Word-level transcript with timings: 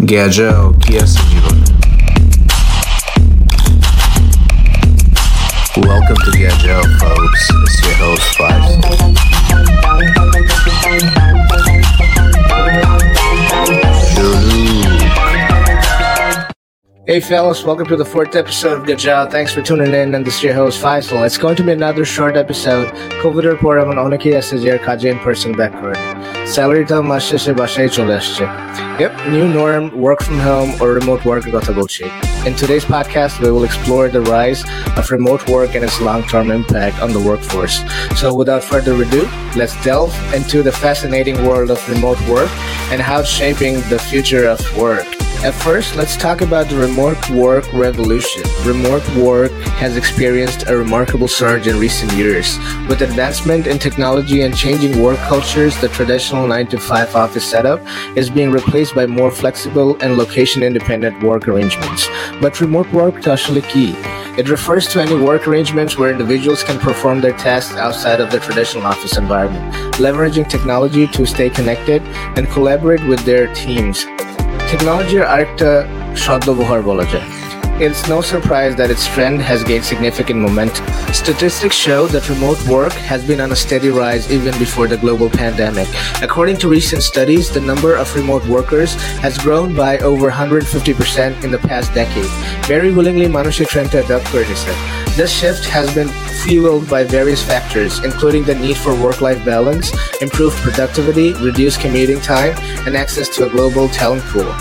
Gageł, 0.00 0.74
pies 0.86 1.14
Welcome 5.76 6.24
to 6.24 6.30
Gageł, 6.30 6.82
folks. 7.00 7.50
It's 7.50 7.82
your 7.82 7.94
host, 7.94 8.36
Five. 8.36 9.03
Hey 17.07 17.19
fellas, 17.19 17.63
welcome 17.63 17.87
to 17.87 17.95
the 17.95 18.05
fourth 18.05 18.35
episode 18.35 18.81
of 18.81 18.85
Good 18.85 18.99
Job. 18.99 19.31
Thanks 19.31 19.51
for 19.51 19.63
tuning 19.63 19.95
in 19.95 20.13
and 20.13 20.23
this 20.23 20.35
is 20.35 20.43
your 20.43 20.53
host 20.53 20.79
Faisal. 20.79 21.25
It's 21.25 21.39
going 21.39 21.55
to 21.55 21.63
be 21.63 21.71
another 21.71 22.05
short 22.05 22.37
episode. 22.37 22.87
কোভিডের 23.23 23.57
পর 23.63 23.73
এমন 23.83 23.97
অনেকেই 24.07 24.35
আছে 24.41 24.55
যে 24.63 24.69
আর 24.75 24.79
কাজে 24.87 25.07
in 25.13 25.19
person 25.25 25.51
back 25.59 25.73
করে 25.81 25.95
স্যালারিটাও 26.53 27.01
মাস 27.11 27.23
শেষে 27.29 27.51
বাসায় 27.59 27.89
চলে 27.97 28.13
আসছে 28.21 28.43
Yep, 29.01 29.13
new 29.35 29.47
norm, 29.59 29.83
work 30.05 30.19
from 30.27 30.39
home 30.49 30.69
or 30.81 30.87
remote 30.99 31.21
work 31.29 31.43
কথা 31.57 31.71
বলছি. 31.79 32.03
In 32.47 32.53
today's 32.61 32.85
podcast, 32.95 33.33
we 33.43 33.49
will 33.53 33.65
explore 33.69 34.07
the 34.15 34.23
rise 34.37 34.61
of 34.99 35.03
remote 35.17 35.43
work 35.55 35.71
and 35.75 35.83
its 35.87 35.97
long-term 36.07 36.47
impact 36.59 36.95
on 37.05 37.09
the 37.15 37.23
workforce. 37.29 37.75
So 38.19 38.25
without 38.39 38.63
further 38.71 38.93
ado, 39.05 39.23
let's 39.59 39.75
delve 39.87 40.13
into 40.37 40.57
the 40.67 40.73
fascinating 40.83 41.37
world 41.47 41.69
of 41.75 41.79
remote 41.93 42.21
work 42.33 42.51
and 42.91 42.99
how 43.07 43.17
it's 43.23 43.33
shaping 43.41 43.73
the 43.93 43.99
future 44.09 44.45
of 44.55 44.59
work. 44.85 45.09
At 45.44 45.52
first, 45.52 45.94
let's 45.94 46.16
talk 46.16 46.40
about 46.40 46.70
the 46.70 46.76
remote 46.76 47.28
work 47.28 47.70
revolution. 47.74 48.42
Remote 48.64 49.06
work 49.14 49.52
has 49.76 49.94
experienced 49.94 50.64
a 50.68 50.74
remarkable 50.74 51.28
surge 51.28 51.66
in 51.66 51.78
recent 51.78 52.10
years. 52.12 52.56
With 52.88 53.02
advancement 53.02 53.66
in 53.66 53.78
technology 53.78 54.40
and 54.40 54.56
changing 54.56 55.02
work 55.02 55.18
cultures, 55.18 55.78
the 55.82 55.88
traditional 55.88 56.46
9 56.46 56.68
to 56.68 56.78
5 56.78 57.14
office 57.14 57.44
setup 57.44 57.82
is 58.16 58.30
being 58.30 58.52
replaced 58.52 58.94
by 58.94 59.04
more 59.04 59.30
flexible 59.30 59.98
and 60.00 60.16
location 60.16 60.62
independent 60.62 61.22
work 61.22 61.46
arrangements. 61.46 62.08
But 62.40 62.58
remote 62.62 62.90
work 62.90 63.18
is 63.18 63.26
actually 63.26 63.60
key. 63.68 63.94
It 64.38 64.48
refers 64.48 64.88
to 64.94 65.02
any 65.02 65.14
work 65.14 65.46
arrangements 65.46 65.98
where 65.98 66.10
individuals 66.10 66.64
can 66.64 66.78
perform 66.78 67.20
their 67.20 67.36
tasks 67.36 67.76
outside 67.76 68.22
of 68.22 68.30
the 68.30 68.40
traditional 68.40 68.86
office 68.86 69.18
environment, 69.18 69.74
leveraging 69.96 70.48
technology 70.48 71.06
to 71.08 71.26
stay 71.26 71.50
connected 71.50 72.00
and 72.34 72.48
collaborate 72.48 73.06
with 73.06 73.22
their 73.26 73.52
teams. 73.52 74.06
টেকনোলজির 74.74 75.24
আরেকটা 75.24 75.70
সদ্ব্যবহার 76.16 76.80
বলা 76.82 77.04
যায়। 77.12 77.28
It's 77.81 78.09
no 78.09 78.19
surprise 78.21 78.75
that 78.75 78.91
its 78.91 79.07
trend 79.07 79.41
has 79.41 79.63
gained 79.63 79.85
significant 79.85 80.39
momentum. 80.39 80.85
Statistics 81.13 81.75
show 81.75 82.07
that 82.07 82.27
remote 82.27 82.61
work 82.67 82.91
has 82.93 83.25
been 83.25 83.39
on 83.39 83.51
a 83.53 83.55
steady 83.55 83.89
rise 83.89 84.29
even 84.29 84.57
before 84.59 84.87
the 84.87 84.97
global 84.97 85.29
pandemic. 85.29 85.87
According 86.21 86.57
to 86.57 86.67
recent 86.67 87.03
studies, 87.03 87.49
the 87.49 87.61
number 87.61 87.95
of 87.95 88.13
remote 88.15 88.45
workers 88.47 88.95
has 89.21 89.37
grown 89.37 89.73
by 89.75 89.97
over 89.99 90.29
150% 90.29 91.43
in 91.43 91.51
the 91.51 91.57
past 91.59 91.93
decade. 91.93 92.31
Very 92.67 92.91
willingly, 92.97 93.27
মানুষের 93.37 93.67
ট্রেন্ডটা 93.71 93.97
adapt 93.99 94.27
করে 94.31 94.45
নিছে 94.51 94.73
This 95.19 95.31
shift 95.39 95.63
has 95.77 95.87
been 95.97 96.11
fueled 96.41 96.85
by 96.95 97.01
various 97.17 97.41
factors, 97.51 97.93
including 98.09 98.43
the 98.49 98.55
need 98.63 98.77
for 98.83 98.93
work-life 99.05 99.41
balance, 99.53 99.87
improved 100.25 100.57
productivity, 100.65 101.29
reduced 101.49 101.77
commuting 101.85 102.21
time, 102.35 102.53
and 102.85 102.93
access 103.03 103.27
to 103.35 103.39
a 103.47 103.49
global 103.55 103.85
talent 103.99 104.23
pool. 104.31 104.51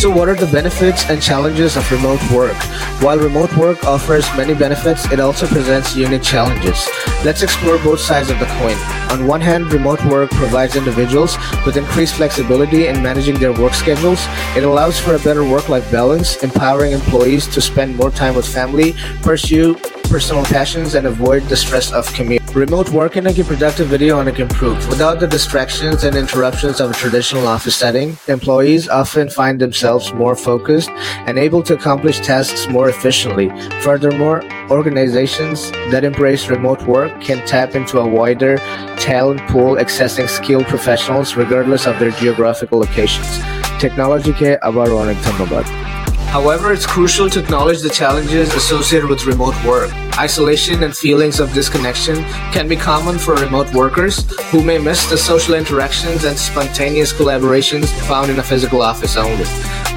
So, 0.00 0.08
what 0.08 0.30
are 0.30 0.34
the 0.34 0.46
benefits 0.46 1.04
and 1.10 1.20
challenges 1.20 1.76
of 1.76 1.92
remote 1.92 2.22
work? 2.32 2.56
While 3.02 3.18
remote 3.18 3.54
work 3.54 3.84
offers 3.84 4.24
many 4.34 4.54
benefits, 4.54 5.04
it 5.12 5.20
also 5.20 5.46
presents 5.46 5.94
unique 5.94 6.22
challenges. 6.22 6.88
Let's 7.22 7.42
explore 7.42 7.76
both 7.76 8.00
sides 8.00 8.30
of 8.30 8.38
the 8.38 8.46
coin. 8.46 8.78
On 9.12 9.26
one 9.26 9.42
hand, 9.42 9.70
remote 9.70 10.02
work 10.06 10.30
provides 10.30 10.74
individuals 10.74 11.36
with 11.66 11.76
increased 11.76 12.14
flexibility 12.14 12.86
in 12.86 13.02
managing 13.02 13.38
their 13.38 13.52
work 13.52 13.74
schedules. 13.74 14.24
It 14.56 14.64
allows 14.64 14.98
for 14.98 15.16
a 15.16 15.18
better 15.18 15.44
work 15.44 15.68
life 15.68 15.92
balance, 15.92 16.42
empowering 16.42 16.92
employees 16.92 17.46
to 17.48 17.60
spend 17.60 17.94
more 17.96 18.10
time 18.10 18.34
with 18.34 18.48
family, 18.48 18.94
pursue 19.20 19.74
personal 20.08 20.44
passions, 20.44 20.94
and 20.94 21.06
avoid 21.06 21.42
the 21.42 21.56
stress 21.56 21.92
of 21.92 22.10
commute. 22.14 22.39
Remote 22.54 22.90
work 22.90 23.12
can 23.12 23.22
make 23.22 23.36
productive 23.46 23.86
video 23.86 24.18
and 24.18 24.28
improve. 24.28 24.76
Without 24.88 25.20
the 25.20 25.26
distractions 25.28 26.02
and 26.02 26.16
interruptions 26.16 26.80
of 26.80 26.90
a 26.90 26.94
traditional 26.94 27.46
office 27.46 27.76
setting, 27.76 28.16
employees 28.26 28.88
often 28.88 29.30
find 29.30 29.60
themselves 29.60 30.12
more 30.12 30.34
focused 30.34 30.90
and 31.26 31.38
able 31.38 31.62
to 31.62 31.74
accomplish 31.74 32.18
tasks 32.18 32.66
more 32.68 32.88
efficiently. 32.88 33.50
Furthermore, 33.82 34.42
organizations 34.68 35.70
that 35.92 36.02
embrace 36.02 36.48
remote 36.48 36.82
work 36.88 37.20
can 37.20 37.38
tap 37.46 37.76
into 37.76 38.00
a 38.00 38.08
wider 38.08 38.56
talent 38.96 39.40
pool, 39.48 39.76
accessing 39.76 40.28
skilled 40.28 40.66
professionals 40.66 41.36
regardless 41.36 41.86
of 41.86 42.00
their 42.00 42.10
geographical 42.10 42.80
locations. 42.80 43.38
Teknolojike 43.78 44.58
abar 44.60 44.88
örnek 44.88 45.22
tanımlar. 45.22 45.89
However, 46.35 46.73
it's 46.75 46.85
crucial 46.85 47.29
to 47.29 47.39
acknowledge 47.39 47.81
the 47.81 47.89
challenges 47.89 48.53
associated 48.53 49.09
with 49.09 49.25
remote 49.25 49.55
work. 49.63 49.89
Isolation 50.17 50.83
and 50.83 50.93
feelings 50.93 51.39
of 51.39 51.53
disconnection 51.53 52.17
can 52.51 52.67
be 52.67 52.75
common 52.75 53.17
for 53.17 53.33
remote 53.35 53.69
workers 53.73 54.13
who 54.51 54.61
may 54.61 54.77
miss 54.77 55.09
the 55.09 55.17
social 55.17 55.53
interactions 55.53 56.25
and 56.25 56.37
spontaneous 56.37 57.13
collaborations 57.13 57.87
found 58.09 58.29
in 58.29 58.39
a 58.39 58.43
physical 58.43 58.81
office 58.81 59.15
only. 59.17 59.47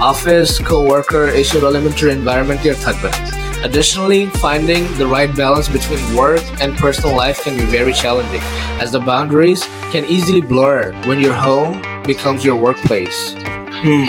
Office, 0.01 0.59
co-worker, 0.71 1.25
issue 1.29 1.61
elementary 1.67 2.13
environment 2.21 2.61
here 2.61 2.79
থাকবে 2.87 3.09
না। 3.09 3.39
Additionally, 3.69 4.23
finding 4.47 4.83
the 5.01 5.09
right 5.17 5.33
balance 5.45 5.69
between 5.79 6.03
work 6.15 6.45
and 6.63 6.69
personal 6.85 7.13
life 7.25 7.39
can 7.45 7.55
be 7.57 7.67
very 7.79 7.95
challenging, 8.03 8.45
as 8.83 8.89
the 8.97 9.03
boundaries 9.13 9.61
can 9.93 10.05
easily 10.17 10.43
blur 10.53 10.95
when 11.09 11.19
your 11.27 11.37
home 11.47 11.75
becomes 12.07 12.41
your 12.49 12.57
workplace. 12.67 13.19
Hmm. 13.83 14.07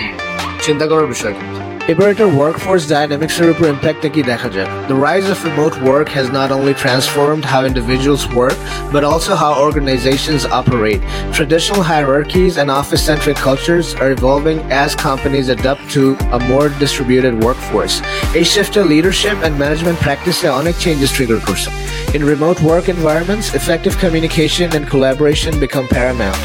চিন্তা 0.66 0.88
করার 0.88 1.06
বিষয় 1.06 1.34
কিন্তু। 1.34 1.73
এবার 1.92 2.08
এটার 2.14 2.32
workforce 2.42 2.86
dynamics 2.96 3.36
এর 3.42 3.50
উপর 3.54 3.66
ইম্প্যাক্টটা 3.76 4.10
কি 4.16 4.22
দেখা 4.32 4.50
যায় 4.56 4.68
The 4.92 5.00
rise 5.10 5.28
of 5.34 5.38
remote 5.50 5.76
work 5.92 6.08
has 6.18 6.28
not 6.40 6.50
only 6.58 6.74
transformed 6.84 7.44
how 7.52 7.62
individuals 7.72 8.24
work, 8.42 8.58
but 8.96 9.04
also 9.12 9.32
how 9.44 9.52
organizations 9.68 10.42
operate. 10.60 11.02
Traditional 11.40 11.82
hierarchies 11.92 12.54
and 12.62 12.68
office-centric 12.82 13.38
cultures 13.48 13.88
are 14.02 14.12
evolving 14.18 14.60
as 14.84 14.90
companies 15.10 15.48
adapt 15.56 15.84
to 15.96 16.04
a 16.38 16.40
more 16.52 16.68
distributed 16.84 17.34
workforce. 17.46 17.96
A 18.40 18.44
shift 18.52 18.72
to 18.78 18.82
leadership 18.94 19.38
and 19.46 19.54
management 19.64 19.98
practice 20.06 20.38
অনেক 20.62 20.76
changes 20.86 21.10
trigger 21.18 21.40
করছে 21.48 21.70
In 22.16 22.22
remote 22.36 22.60
work 22.72 22.86
environments, 22.98 23.48
effective 23.60 23.96
communication 24.04 24.68
and 24.76 24.84
collaboration 24.94 25.54
become 25.66 25.86
paramount. 25.98 26.40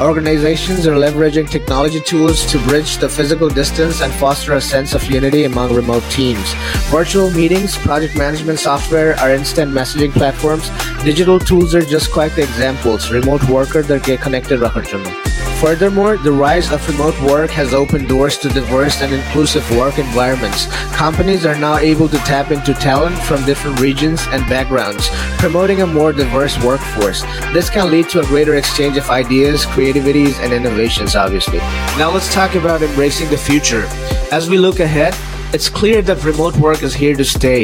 Organizations 0.00 0.86
are 0.86 0.98
leveraging 1.06 1.46
technology 1.56 2.00
tools 2.00 2.38
to 2.50 2.56
bridge 2.68 2.92
the 2.96 3.10
physical 3.16 3.48
distance 3.62 3.96
and 4.04 4.10
foster 4.22 4.52
a 4.54 4.62
sense 4.74 4.83
of 4.94 5.10
unity 5.10 5.44
among 5.44 5.74
remote 5.74 6.02
teams. 6.10 6.54
Virtual 6.90 7.30
meetings, 7.30 7.76
project 7.78 8.16
management 8.16 8.58
software 8.58 9.16
are 9.16 9.32
instant 9.32 9.72
messaging 9.72 10.12
platforms. 10.12 10.70
Digital 11.04 11.38
tools 11.38 11.74
are 11.74 11.82
just 11.82 12.12
quite 12.12 12.34
the 12.36 12.42
examples. 12.42 13.10
Remote 13.10 13.42
worker 13.48 13.82
that 13.82 14.04
get 14.04 14.20
connected 14.20 14.60
রাখার 14.60 14.82
জন্য। 14.92 15.23
Furthermore, 15.61 16.17
the 16.17 16.31
rise 16.31 16.71
of 16.71 16.87
remote 16.87 17.19
work 17.21 17.49
has 17.51 17.73
opened 17.73 18.07
doors 18.07 18.37
to 18.39 18.49
diverse 18.49 19.01
and 19.01 19.13
inclusive 19.13 19.69
work 19.75 19.97
environments. 19.97 20.67
Companies 20.93 21.45
are 21.45 21.57
now 21.57 21.77
able 21.77 22.07
to 22.09 22.17
tap 22.19 22.51
into 22.51 22.73
talent 22.73 23.17
from 23.23 23.43
different 23.45 23.79
regions 23.79 24.27
and 24.27 24.47
backgrounds, 24.47 25.09
promoting 25.37 25.81
a 25.81 25.87
more 25.87 26.11
diverse 26.11 26.61
workforce. 26.61 27.21
This 27.53 27.69
can 27.69 27.89
lead 27.89 28.09
to 28.09 28.19
a 28.19 28.25
greater 28.25 28.55
exchange 28.55 28.97
of 28.97 29.09
ideas, 29.09 29.65
creativities, 29.65 30.39
and 30.39 30.53
innovations, 30.53 31.15
obviously. 31.15 31.59
Now 31.97 32.11
let's 32.11 32.31
talk 32.33 32.55
about 32.55 32.83
embracing 32.83 33.29
the 33.29 33.37
future. 33.37 33.85
As 34.31 34.49
we 34.49 34.57
look 34.57 34.79
ahead, 34.79 35.15
it's 35.54 35.68
clear 35.68 36.00
that 36.08 36.18
remote 36.30 36.56
work 36.66 36.80
is 36.88 36.94
here 37.02 37.16
to 37.20 37.26
stay. 37.36 37.62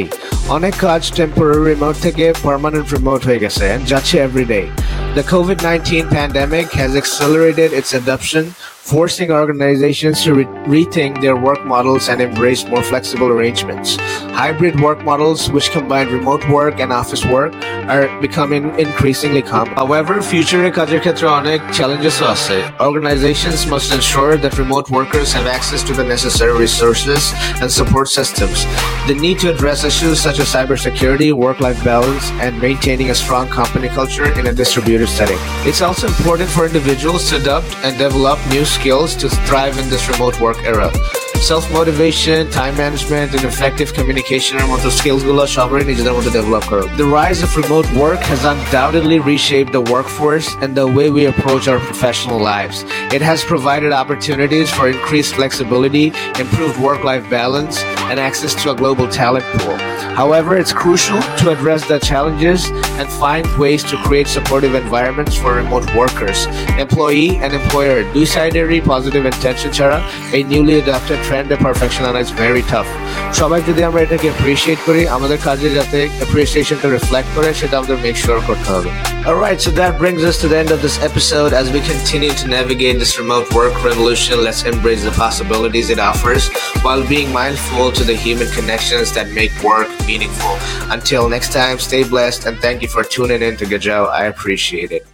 অনেক 0.56 0.74
কাজ 0.86 1.02
temporary 1.18 1.60
remote 1.70 1.94
থেকে 2.06 2.24
permanent 2.46 2.86
remote 2.96 3.20
হয়ে 3.28 3.40
গেছে 3.44 3.64
and 3.74 3.82
যাচ্ছে 3.90 4.16
every 4.26 4.46
day. 4.56 4.66
The 5.18 5.24
COVID-19 5.34 6.10
pandemic 6.18 6.66
has 6.82 6.92
accelerated 7.02 7.70
its 7.78 7.90
adoption, 8.00 8.44
forcing 8.81 9.31
organizations 9.31 10.23
to 10.23 10.33
re- 10.33 10.45
rethink 10.65 11.21
their 11.21 11.37
work 11.37 11.63
models 11.65 12.09
and 12.09 12.19
embrace 12.19 12.65
more 12.65 12.81
flexible 12.81 13.27
arrangements. 13.27 13.95
Hybrid 14.33 14.81
work 14.81 15.03
models, 15.05 15.51
which 15.51 15.69
combine 15.69 16.07
remote 16.07 16.43
work 16.49 16.79
and 16.79 16.91
office 16.91 17.23
work, 17.23 17.53
are 17.87 18.09
becoming 18.19 18.77
increasingly 18.79 19.43
common. 19.43 19.73
However, 19.75 20.19
future 20.21 20.69
Kadirkatronic 20.71 21.61
challenges 21.73 22.21
us. 22.21 22.49
Organizations 22.79 23.67
must 23.67 23.93
ensure 23.93 24.35
that 24.37 24.57
remote 24.57 24.89
workers 24.89 25.31
have 25.33 25.45
access 25.45 25.83
to 25.83 25.93
the 25.93 26.03
necessary 26.03 26.57
resources 26.57 27.31
and 27.61 27.71
support 27.71 28.09
systems. 28.09 28.65
The 29.07 29.15
need 29.15 29.39
to 29.39 29.53
address 29.53 29.83
issues 29.83 30.19
such 30.19 30.39
as 30.39 30.47
cybersecurity, 30.47 31.33
work-life 31.33 31.81
balance, 31.83 32.31
and 32.41 32.59
maintaining 32.59 33.11
a 33.11 33.15
strong 33.15 33.47
company 33.47 33.89
culture 33.89 34.31
in 34.39 34.47
a 34.47 34.53
distributed 34.53 35.07
setting. 35.07 35.37
It's 35.69 35.81
also 35.81 36.07
important 36.07 36.49
for 36.49 36.65
individuals 36.65 37.29
to 37.29 37.37
adopt 37.37 37.67
and 37.83 37.97
develop 37.97 38.39
new 38.49 38.65
skills 38.71 39.15
to 39.17 39.29
thrive 39.29 39.77
in 39.77 39.89
this 39.89 40.09
remote 40.09 40.39
work 40.39 40.57
era. 40.63 40.89
Self 41.48 41.64
motivation 41.78 42.40
time 42.58 42.72
management 42.82 43.30
and 43.36 43.46
effective 43.52 43.86
কমিউনিকেশনের 43.98 44.66
মতো 44.72 44.86
স্কিলসগুলো 44.98 45.42
সবাই 45.56 45.82
নিজেদের 45.90 46.14
মধ্যে 46.16 46.32
develop 46.36 46.64
করো 46.70 46.84
The 47.02 47.10
rise 47.20 47.40
of 47.46 47.50
remote 47.62 47.88
work 48.04 48.20
has 48.32 48.40
undoubtedly 48.54 49.18
reshaped 49.30 49.72
the 49.78 49.84
workforce 49.94 50.48
and 50.62 50.70
the 50.80 50.86
way 50.96 51.08
we 51.16 51.22
approach 51.32 51.64
our 51.72 51.80
professional 51.88 52.38
lives. 52.52 52.76
It 53.16 53.22
has 53.30 53.38
provided 53.52 53.90
opportunities 54.02 54.68
for 54.76 54.84
increased 54.96 55.32
flexibility, 55.38 56.06
improved 56.44 56.76
work-life 56.88 57.24
balance, 57.38 57.74
and 58.10 58.16
access 58.28 58.52
to 58.60 58.66
a 58.72 58.76
global 58.82 59.06
talent 59.20 59.46
pool. 59.54 59.78
However, 60.16 60.52
it's 60.56 60.72
crucial 60.72 61.20
to 61.40 61.44
address 61.54 61.82
the 61.86 61.98
challenges 62.10 62.60
and 62.98 63.06
find 63.22 63.44
ways 63.62 63.82
to 63.90 63.94
create 64.06 64.28
supportive 64.28 64.74
environments 64.74 65.34
for 65.40 65.50
remote 65.62 65.86
workers. 65.94 66.38
Employee 66.84 67.30
and 67.42 67.50
employer 67.60 67.98
দুই 68.14 68.26
সাইডেরই 68.34 68.80
positive 68.92 69.22
intention 69.32 69.70
ছাড়া 69.78 69.98
এই 70.36 70.42
newly 70.50 70.74
adapted 70.78 71.20
ট্রেন্ডে 71.30 71.56
perfection 71.64 72.04
আনা 72.10 72.20
is 72.24 72.30
very 72.40 72.64
tough 72.72 72.86
সবাই 73.40 73.60
যদি 73.68 73.80
আমরা 73.88 74.00
এটাকে 74.06 74.26
appreciate 74.30 74.80
করি 74.86 75.02
আমাদের 75.16 75.38
কাজে 75.48 75.68
যাতে 75.78 75.98
অ্যাপ্রিসিয়েশনটা 76.20 76.88
রিফ্লেক্ট 76.88 77.30
করে 77.36 77.48
সেটা 77.60 77.74
আমাদের 77.78 77.96
মেক 78.04 78.16
শিওর 78.24 78.40
করতে 78.48 78.68
হবে 78.76 78.92
Alright, 79.26 79.60
so 79.60 79.70
that 79.72 79.98
brings 79.98 80.22
us 80.22 80.40
to 80.42 80.46
the 80.46 80.56
end 80.56 80.70
of 80.70 80.80
this 80.80 80.96
episode. 81.02 81.50
As 81.52 81.66
we 81.74 81.80
continue 81.80 82.30
to 82.30 82.46
navigate 82.46 82.96
this 83.02 83.18
remote 83.18 83.52
work 83.52 83.74
revolution, 83.82 84.34
let's 84.46 84.62
embrace 84.62 85.02
the 85.02 85.10
possibilities 85.10 85.86
it 85.90 85.98
offers 86.10 86.44
while 86.84 87.02
being 87.14 87.32
mindful 87.32 87.86
to 87.98 88.04
the 88.04 88.14
human 88.14 88.48
connections 88.52 89.06
that 89.16 89.26
make 89.32 89.52
work 89.64 89.88
meaningful. 90.06 90.54
Until 90.96 91.22
next 91.28 91.50
time, 91.52 91.76
stay 91.80 92.02
blessed 92.04 92.40
and 92.46 92.54
thank 92.58 92.76
you 92.82 92.88
for 92.88 93.02
tuning 93.02 93.42
in 93.42 93.54
to 93.56 93.64
Gajao. 93.64 94.02
I 94.10 94.22
appreciate 94.26 94.92
it. 94.92 95.09